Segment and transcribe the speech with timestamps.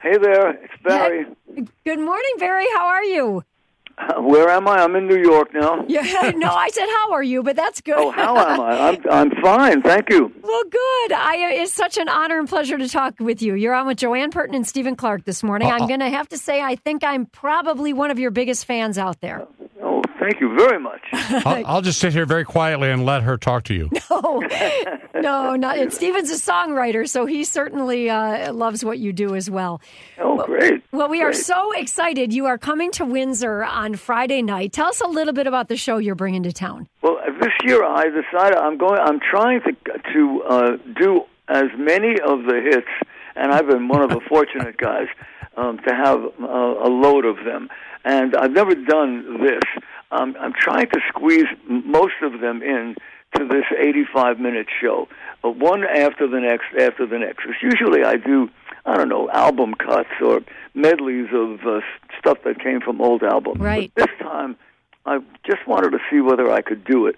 [0.00, 1.26] Hey there, it's Barry.
[1.84, 2.66] Good morning, Barry.
[2.74, 3.42] How are you?
[3.98, 4.76] Uh, where am I?
[4.76, 5.84] I'm in New York now.
[5.88, 7.96] Yeah, no, I said how are you, but that's good.
[7.96, 8.88] Oh, how am I?
[8.90, 10.32] I'm I'm fine, thank you.
[10.40, 11.12] Well, good.
[11.12, 13.54] I it's such an honor and pleasure to talk with you.
[13.54, 15.68] You're on with Joanne Purton and Stephen Clark this morning.
[15.68, 18.98] I'm going to have to say I think I'm probably one of your biggest fans
[18.98, 19.48] out there.
[20.28, 21.00] Thank you very much.
[21.12, 23.90] I'll, I'll just sit here very quietly and let her talk to you.
[24.10, 24.42] Oh,
[25.14, 25.78] no, not.
[25.78, 29.80] And Stephen's a songwriter, so he certainly uh, loves what you do as well.
[30.18, 30.82] Oh, great.
[30.92, 31.44] Well, we are Great.
[31.44, 32.32] so excited.
[32.32, 34.72] You are coming to Windsor on Friday night.
[34.72, 36.88] Tell us a little bit about the show you're bringing to town.
[37.02, 38.98] Well, this year I decided I'm going.
[38.98, 39.72] I'm trying to
[40.12, 42.88] to uh, do as many of the hits,
[43.36, 45.06] and I've been one of the fortunate guys
[45.56, 47.68] um, to have uh, a load of them.
[48.04, 49.62] And I've never done this.
[50.10, 52.96] Um, I'm trying to squeeze most of them in
[53.36, 55.06] to this 85 minute show,
[55.44, 57.44] uh, one after the next after the next.
[57.44, 58.48] 'Cause usually I do.
[58.86, 60.40] I don't know, album cuts or
[60.74, 61.80] medleys of uh,
[62.18, 63.60] stuff that came from old albums.
[63.60, 63.92] Right.
[63.94, 64.56] But this time,
[65.04, 67.16] I just wanted to see whether I could do it.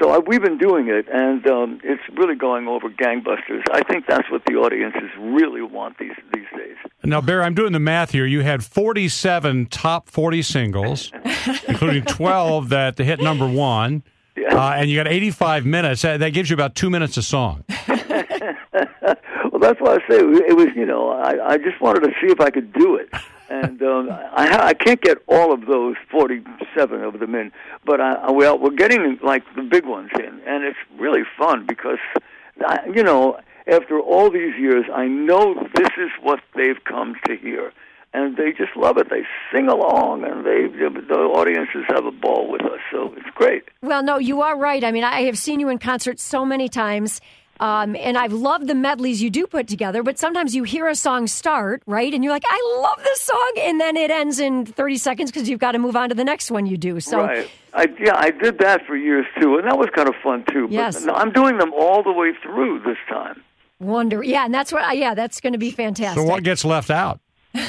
[0.00, 3.62] So I, we've been doing it, and um, it's really going over gangbusters.
[3.72, 6.76] I think that's what the audiences really want these these days.
[7.04, 8.26] Now, Barry, I'm doing the math here.
[8.26, 11.10] You had 47 top 40 singles,
[11.68, 14.02] including 12 that hit number one,
[14.36, 14.54] Yeah.
[14.56, 16.02] uh, and you got 85 minutes.
[16.02, 17.64] That, that gives you about two minutes a song.
[17.88, 20.68] well, that's why I say it was.
[20.76, 23.08] You know, I, I just wanted to see if I could do it,
[23.60, 24.04] and um,
[24.42, 27.52] I ha- I can't get all of those forty-seven of them in,
[27.84, 31.66] but I, I well, we're getting like the big ones in, and it's really fun
[31.66, 32.02] because,
[32.72, 33.22] I, you know,
[33.66, 37.72] after all these years, I know this is what they've come to hear.
[38.14, 39.08] And they just love it.
[39.08, 42.80] They sing along, and they the audiences have a ball with us.
[42.90, 43.62] So it's great.
[43.80, 44.84] Well, no, you are right.
[44.84, 47.22] I mean, I have seen you in concert so many times.
[47.62, 50.96] Um, and I've loved the medleys you do put together, but sometimes you hear a
[50.96, 52.12] song start, right?
[52.12, 53.52] And you're like, I love this song.
[53.60, 56.24] And then it ends in 30 seconds because you've got to move on to the
[56.24, 56.98] next one you do.
[56.98, 57.48] So, Right.
[57.72, 60.62] I yeah, I did that for years too, and that was kind of fun too.
[60.66, 61.06] But Yes.
[61.06, 63.40] I'm doing them all the way through this time.
[63.78, 64.24] wonder.
[64.24, 64.44] Yeah.
[64.44, 66.20] And that's what, yeah, that's going to be fantastic.
[66.20, 67.20] So, what gets left out?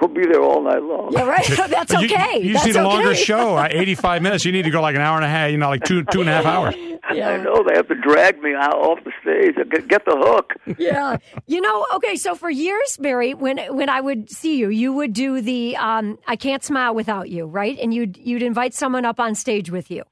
[0.00, 1.12] We'll be there all night long.
[1.12, 1.46] yeah, right.
[1.68, 2.40] that's okay.
[2.40, 2.88] You, that's see the okay.
[2.88, 4.44] longer show, uh, 85 minutes.
[4.44, 6.20] You need to go like an hour and a half, you know, like two, two
[6.20, 6.74] and a half hours.
[7.14, 7.30] Yeah.
[7.30, 9.56] I know they have to drag me out off the stage.
[9.70, 10.52] Get, get the hook.
[10.78, 11.16] yeah.
[11.46, 15.12] You know, okay, so for years, Barry, when when I would see you, you would
[15.14, 17.78] do the um I can't smile without you, right?
[17.78, 20.04] And you'd you'd invite someone up on stage with you.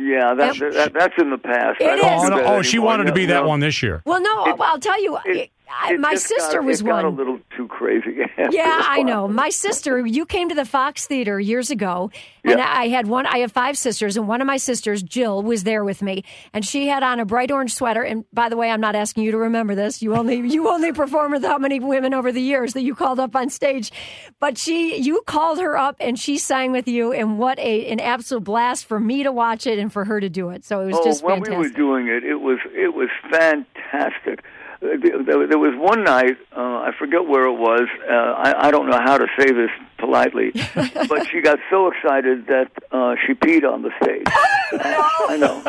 [0.00, 0.72] Yeah, that, Yep.
[0.74, 1.80] that that's in the past.
[1.80, 2.30] It I don't is.
[2.30, 3.48] Oh, no, oh she wanted to be that no.
[3.48, 4.02] one this year.
[4.04, 7.16] Well, no, It- I'll tell you, It- I, my sister got, was got a one.
[7.16, 8.18] little too crazy.
[8.50, 9.28] Yeah, I know.
[9.28, 12.10] My sister, you came to the Fox Theater years ago,
[12.44, 12.72] and Yeah.
[12.72, 13.26] I had one.
[13.26, 16.24] I have five sisters, and one of my sisters, Jill, was there with me,
[16.54, 18.02] and she had on a bright orange sweater.
[18.02, 20.00] And by the way, I'm not asking you to remember this.
[20.02, 23.20] You only you only perform with how many women over the years that you called
[23.20, 23.92] up on stage,
[24.40, 28.00] but she you called her up and she sang with you, and what a an
[28.00, 30.64] absolute blast for me to watch it and for her to do it.
[30.64, 31.58] So it was oh, just when fantastic.
[31.58, 34.44] we were doing it, it was it was fantastic.
[34.80, 37.88] There there was one night, uh, I forget where it was.
[38.08, 40.52] Uh, I, I don't know how to say this politely,
[41.08, 44.26] but she got so excited that uh, she peed on the stage.
[44.28, 45.62] I know.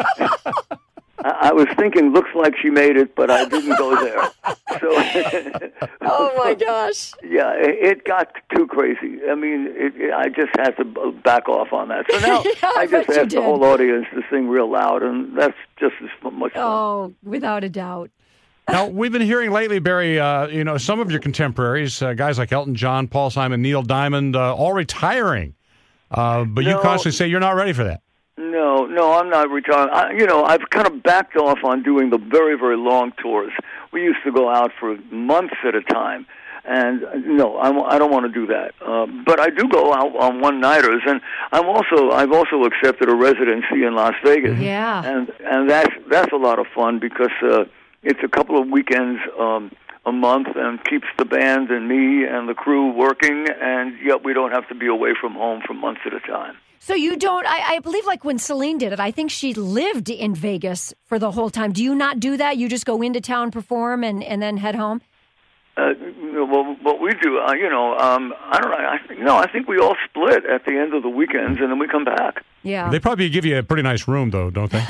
[1.24, 4.30] I, I was thinking, looks like she made it, but I didn't go there.
[4.80, 4.90] So,
[6.02, 7.14] oh my gosh!
[7.24, 9.20] yeah, it, it got too crazy.
[9.30, 12.06] I mean, it, it, I just had to back off on that.
[12.10, 15.38] So now Yeah, I I just asked the whole audience to sing real loud, and
[15.38, 16.62] that's just as much fun.
[16.64, 18.12] Oh, without a doubt.
[18.72, 22.38] Now, we've been hearing lately, Barry, uh, you know, some of your contemporaries, uh, guys
[22.38, 25.56] like Elton John, Paul Simon, Neil Diamond, uh, all retiring.
[26.12, 28.02] Uh, but you constantly say you're not ready for that.
[28.38, 29.90] No, no, I'm not retiring.
[29.92, 33.52] I, you know, I've kind of backed off on doing the very, very long tours.
[33.92, 36.26] We used to go out for months at a time,
[36.64, 38.74] and uh, no, I, I don't want to do that.
[38.86, 43.10] Um, but I do go out on one nighters, and I'm also I've also accepted
[43.10, 44.58] a residency in Las Vegas.
[44.60, 45.04] Yeah.
[45.04, 47.66] and and that's that's a lot of fun because uh,
[48.04, 49.20] it's a couple of weekends.
[49.40, 49.72] Um,
[50.06, 54.34] a month and keeps the band and me and the crew working, and yet we
[54.34, 56.56] don't have to be away from home for months at a time.
[56.80, 57.46] So you don't?
[57.46, 61.20] I, I believe, like when Celine did it, I think she lived in Vegas for
[61.20, 61.74] the whole time.
[61.74, 62.58] Do you not do that?
[62.58, 65.02] You just go into town, perform, and and then head home.
[65.76, 65.94] Uh,
[66.46, 68.78] well, what we do, uh, you know, um, I don't know.
[68.78, 71.70] I think no, I think we all split at the end of the weekends, and
[71.70, 72.44] then we come back.
[72.64, 72.90] Yeah.
[72.90, 74.84] They probably give you a pretty nice room, though, don't they?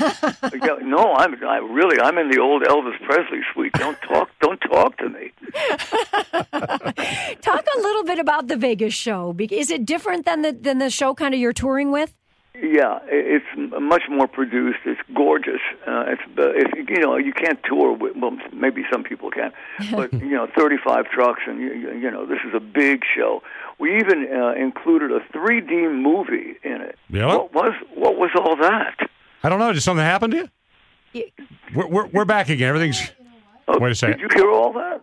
[0.62, 3.72] Yeah, no, I'm I really I'm in the old Elvis Presley suite.
[3.74, 5.32] Don't talk, don't talk to me.
[7.40, 9.34] Talk a little bit about the Vegas show.
[9.50, 12.14] Is it different than the than the show kind of you're touring with?
[12.62, 13.46] Yeah, yeah, it's
[13.80, 14.78] much more produced.
[14.84, 15.60] It's gorgeous.
[15.86, 19.52] Uh, it's, uh, it's you know you can't tour with well maybe some people can,
[19.92, 23.42] but you know 35 trucks and you, you know this is a big show.
[23.78, 26.98] We even uh, included a 3D movie in it.
[27.08, 27.26] Yeah.
[27.26, 29.08] What was what was all that?
[29.42, 29.72] I don't know.
[29.72, 30.48] Did something happen to you?
[31.12, 31.24] Yeah.
[31.74, 32.68] We're, we're, we're back again.
[32.68, 33.10] Everything's.
[33.68, 34.20] Oh, Wait a second.
[34.20, 35.02] Did you hear all that?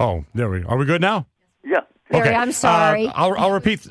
[0.00, 0.76] Oh, there we are.
[0.76, 1.26] We good now?
[1.64, 1.80] Yeah.
[2.10, 3.06] Barry, I'm sorry.
[3.06, 3.86] Uh, I'll, I'll repeat.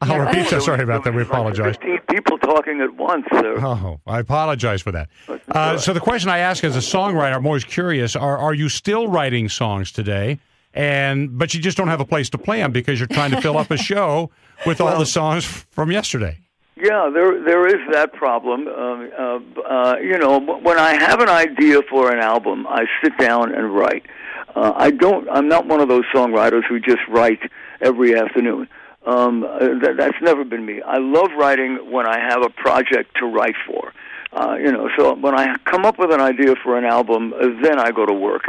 [0.00, 0.62] I'll repeat that.
[0.62, 1.10] Sorry about that.
[1.14, 1.76] We There was like apologize.
[1.76, 3.24] 15 people talking at once.
[3.30, 3.64] There.
[3.64, 5.08] Oh, I apologize for that.
[5.48, 8.68] Uh, so the question I ask as a songwriter, I'm always curious: Are are you
[8.68, 10.38] still writing songs today?
[10.72, 13.40] And but you just don't have a place to play them because you're trying to
[13.40, 14.30] fill up a show
[14.66, 16.38] with all the songs from yesterday.
[16.76, 18.68] Yeah, there there is that problem.
[18.68, 23.16] Um, uh, uh, you know, when I have an idea for an album, I sit
[23.18, 24.06] down and write.
[24.54, 25.28] Uh, I don't.
[25.28, 27.40] I'm not one of those songwriters who just write
[27.80, 28.68] every afternoon.
[29.06, 30.82] Um, uh, that, that's never been me.
[30.82, 33.92] I love writing when I have a project to write for.
[34.32, 37.46] Uh, you know, so when I come up with an idea for an album, uh,
[37.62, 38.42] then I go to work.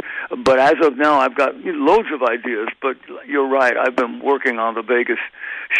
[0.44, 2.68] But as of now, I've got loads of ideas.
[2.80, 2.96] But
[3.26, 5.18] you're right, I've been working on the Vegas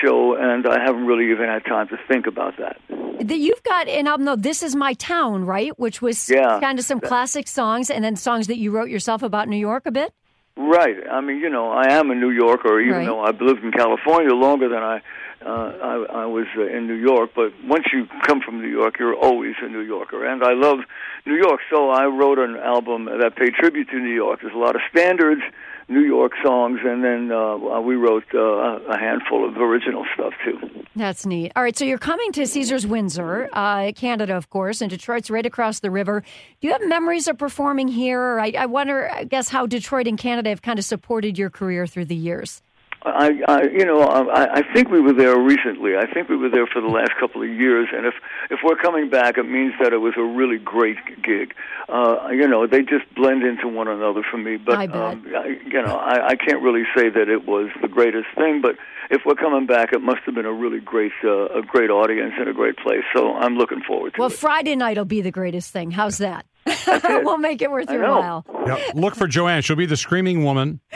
[0.02, 2.78] show, and I haven't really even had time to think about that.
[3.20, 5.78] That you've got an album, though, This Is My Town, right?
[5.78, 6.58] Which was Yeah.
[6.58, 9.86] kind of some classic songs and then songs that you wrote yourself about New York
[9.86, 10.12] a bit.
[10.56, 10.96] Right.
[11.10, 13.06] I mean, you know, I am a New Yorker, even Right.
[13.06, 15.00] though I've lived in California longer than I
[15.44, 17.30] uh, I, I was uh, in New York.
[17.34, 20.78] But once you come from New York, you're always a New Yorker, and I love
[21.26, 21.60] New York.
[21.70, 24.40] So I wrote an album that paid tribute to New York.
[24.42, 25.42] There's a lot of standards,
[25.88, 30.58] New York songs, and then uh, we wrote uh, a handful of original stuff too.
[30.94, 31.52] That's neat.
[31.56, 35.46] All right, so you're coming to Caesars Windsor, uh, Canada, of course, and Detroit's right
[35.46, 36.22] across the river.
[36.60, 38.38] Do you have memories of performing here?
[38.38, 41.86] I, I wonder, I guess, how Detroit and Canada have kind of supported your career
[41.86, 42.62] through the years.
[43.04, 45.96] I, I, you know, I, I think we were there recently.
[45.96, 48.14] I think we were there for the last couple of years, and if
[48.50, 51.54] if we're coming back, it means that it was a really great gig.
[51.88, 54.56] Uh, you know, they just blend into one another for me.
[54.56, 54.86] But I.
[54.86, 58.60] Um, I, you know, I, I can't really say that it was the greatest thing.
[58.60, 58.76] But
[59.10, 62.34] if we're coming back, it must have been a really great, uh, a great audience
[62.38, 63.04] and a great place.
[63.14, 64.32] So I'm looking forward to Well, it.
[64.32, 65.90] Well, Friday night will be the greatest thing.
[65.90, 66.46] How's that?
[67.24, 68.18] we'll make it worth I your know.
[68.20, 68.44] while.
[68.66, 69.62] Yeah, look for Joanne.
[69.62, 70.80] She'll be the screaming woman.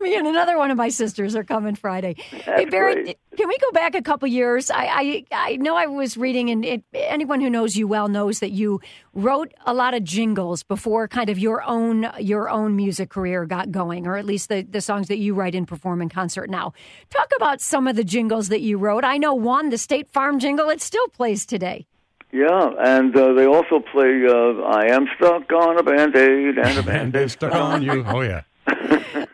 [0.00, 2.14] Me and another one of my sisters are coming Friday.
[2.18, 3.18] hey, Barry, great.
[3.36, 4.70] can we go back a couple years?
[4.70, 8.40] I, I I know I was reading, and it, anyone who knows you well knows
[8.40, 8.80] that you
[9.14, 13.70] wrote a lot of jingles before kind of your own your own music career got
[13.70, 16.72] going, or at least the the songs that you write and perform in concert now.
[17.10, 19.04] Talk about some of the jingles that you wrote.
[19.04, 21.86] I know one, the State Farm jingle, it still plays today.
[22.36, 26.62] Yeah, and uh, they also play uh, "I Am Stuck on a Band-Aid" and a
[26.78, 28.04] And Band-Aid they stuck on you.
[28.06, 28.42] Oh yeah.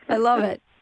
[0.09, 0.61] I love it.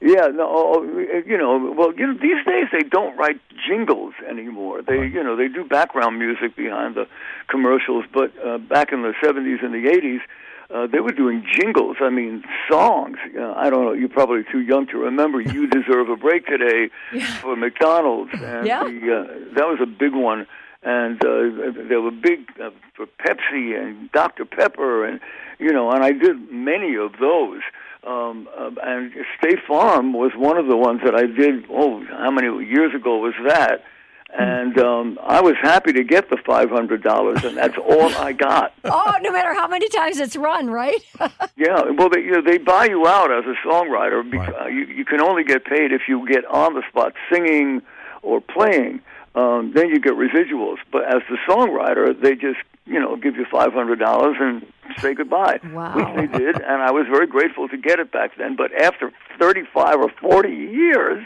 [0.00, 0.82] Yeah, no, oh,
[1.24, 4.82] you know, well, you know, these days they don't write jingles anymore.
[4.82, 7.06] They, you know, they do background music behind the
[7.48, 10.20] commercials, but uh, back in the '70s and the '80s,
[10.74, 11.96] uh, they were doing jingles.
[12.00, 13.16] I mean, songs.
[13.38, 13.92] Uh, I don't know.
[13.92, 15.40] You're probably too young to remember.
[15.40, 16.90] You deserve a break today
[17.40, 18.82] for McDonald's, and Yeah.
[18.84, 20.46] the, uh, that was a big one.
[20.84, 25.18] And uh, there were big uh, for Pepsi and Dr Pepper, and
[25.58, 27.60] you know, and I did many of those.
[28.06, 31.64] Um, uh, and State Farm was one of the ones that I did.
[31.70, 33.82] Oh, how many years ago was that?
[34.36, 38.32] And um, I was happy to get the five hundred dollars, and that's all I
[38.32, 38.74] got.
[38.84, 41.00] Oh, no matter how many times it's run, right?
[41.56, 44.72] Yeah, well, they you know, they buy you out as a songwriter because Right.
[44.72, 47.80] you you can only get paid if you get on the spot singing
[48.22, 49.00] or playing.
[49.34, 50.76] Um, then you get residuals.
[50.92, 54.64] But as the songwriter, they just you know give you five hundred dollars and
[55.00, 55.94] say goodbye, Wow.
[55.96, 58.54] which they did, and I was very grateful to get it back then.
[58.56, 59.10] But after
[59.40, 61.24] thirty-five or forty years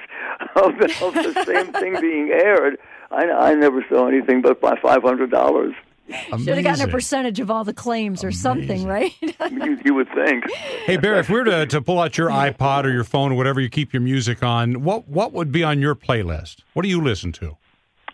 [0.56, 0.72] of,
[1.02, 2.78] of the same thing being aired,
[3.10, 5.74] I, I never saw anything but by five hundred dollars.
[6.10, 9.12] Should have gotten a percentage of all the claims or something, right?
[9.50, 10.44] You, you would think.
[10.86, 13.34] Hey Barry, if we were to, to pull out your iPod or your phone or
[13.34, 16.62] whatever you keep your music on, what what would be on your playlist?
[16.72, 17.58] What do you listen to?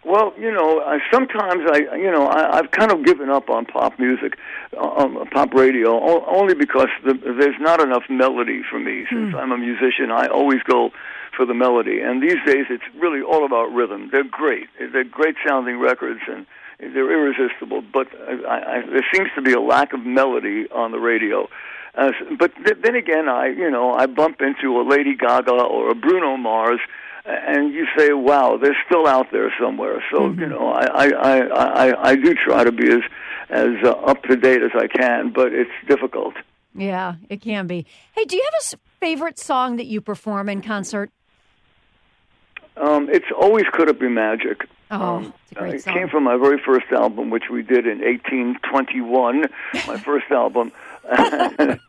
[0.04, 3.64] Well, you know, I, sometimes I, you know, I, I've kind of given up on
[3.64, 4.36] pop music,
[4.76, 9.06] uh, um, pop radio, o- only because the, there's not enough melody for me.
[9.10, 10.90] Since I'm a musician, I always go
[11.36, 12.00] for the melody.
[12.00, 14.10] And these days, it's really all about rhythm.
[14.12, 14.68] They're great.
[14.78, 16.46] They're great sounding records, and
[16.78, 17.82] they're irresistible.
[17.92, 21.48] But I, I, there seems to be a lack of melody on the radio.
[21.94, 25.90] Uh, but th- then again, I, you know, I bump into a Lady Gaga or
[25.90, 26.80] a Bruno Mars
[27.24, 31.38] and you say, "Wow, they're still out there somewhere." So you know, I I, I
[31.86, 33.02] I I do try to be as
[33.50, 36.34] as uh, up to date as I can, but it's difficult.
[36.74, 37.86] Yeah, it can be.
[38.14, 41.10] Hey, do you have a favorite song that you perform in concert?
[42.76, 44.68] Um, it's always could it be magic.
[44.90, 45.94] Oh, it's a great it song.
[45.94, 49.44] came from my very first album, which we did in 1821.
[49.86, 50.72] my first album,
[51.10, 51.80] and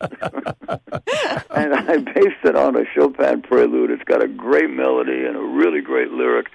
[1.73, 3.91] I based it on a Chopin prelude.
[3.91, 6.47] It's got a great melody and a really great lyric,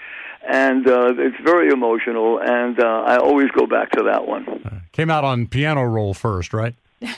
[0.49, 2.39] and uh, it's very emotional.
[2.41, 4.83] And uh, I always go back to that one.
[4.93, 6.75] Came out on piano roll first, right?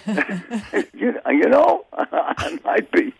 [0.94, 3.12] You, you know, I might be.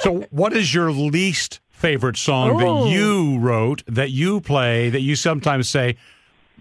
[0.00, 2.58] So, what is your least favorite song Ooh.
[2.58, 2.88] that oh.
[2.88, 5.96] you wrote, that you play, that you sometimes say,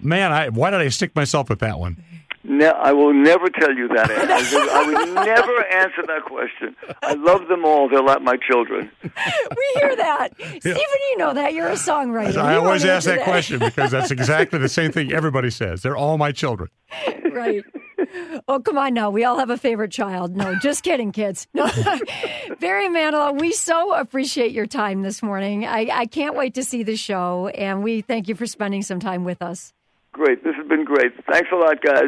[0.01, 2.03] "Man, I, why did I stick myself with that one?"
[2.43, 4.09] Ne- I will never tell you that.
[4.09, 4.57] answer.
[4.57, 6.75] I would never answer that question.
[7.03, 7.89] I love them all.
[7.89, 8.89] They're like my children.
[9.03, 10.31] we hear that.
[10.37, 10.77] Stephen,
[11.09, 11.53] you know that.
[11.53, 12.37] You're a songwriter.
[12.37, 15.81] I You always ask answer that question because that's exactly the same thing everybody says.
[15.81, 16.69] They're all my children.
[17.31, 17.63] right.
[18.47, 19.09] Oh, come on now.
[19.09, 20.35] We all have a favorite child.
[20.35, 21.47] No, just kidding, kids.
[21.53, 21.65] No.
[22.59, 25.65] Barry Manilow, we so appreciate your time this morning.
[25.65, 28.99] I, I can't wait to see the show, and we thank you for spending some
[28.99, 29.73] time with us.
[30.11, 30.43] Great.
[30.43, 31.13] This has been great.
[31.31, 32.05] Thanks a lot, guys.